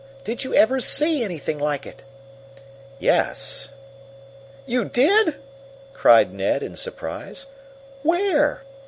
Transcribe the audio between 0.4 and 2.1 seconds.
you ever see anything like it?"